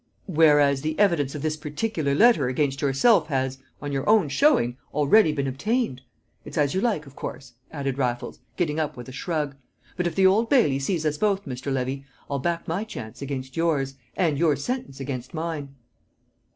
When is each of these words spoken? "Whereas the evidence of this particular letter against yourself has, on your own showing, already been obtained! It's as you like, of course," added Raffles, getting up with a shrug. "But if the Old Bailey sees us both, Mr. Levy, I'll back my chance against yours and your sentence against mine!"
"Whereas 0.25 0.81
the 0.81 0.97
evidence 0.97 1.35
of 1.35 1.43
this 1.43 1.55
particular 1.55 2.15
letter 2.15 2.47
against 2.47 2.81
yourself 2.81 3.27
has, 3.27 3.59
on 3.83 3.91
your 3.91 4.09
own 4.09 4.29
showing, 4.29 4.77
already 4.95 5.31
been 5.31 5.45
obtained! 5.45 6.01
It's 6.43 6.57
as 6.57 6.73
you 6.73 6.81
like, 6.81 7.05
of 7.05 7.15
course," 7.15 7.53
added 7.69 7.99
Raffles, 7.99 8.39
getting 8.57 8.79
up 8.79 8.97
with 8.97 9.09
a 9.09 9.11
shrug. 9.11 9.57
"But 9.97 10.07
if 10.07 10.15
the 10.15 10.25
Old 10.25 10.49
Bailey 10.49 10.79
sees 10.79 11.05
us 11.05 11.19
both, 11.19 11.45
Mr. 11.45 11.71
Levy, 11.71 12.03
I'll 12.31 12.39
back 12.39 12.67
my 12.67 12.83
chance 12.83 13.21
against 13.21 13.55
yours 13.55 13.93
and 14.17 14.39
your 14.39 14.55
sentence 14.55 14.99
against 14.99 15.35
mine!" 15.35 15.75